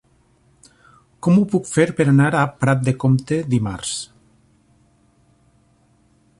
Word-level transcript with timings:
Com 1.27 1.35
ho 1.41 1.43
puc 1.51 1.69
fer 1.73 1.85
per 1.99 2.07
anar 2.13 2.31
a 2.39 2.47
Prat 2.63 2.81
de 2.89 2.95
Comte 3.05 3.39
dimarts? 3.55 3.95